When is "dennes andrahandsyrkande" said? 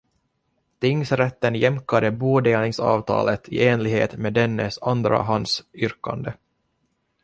4.33-6.33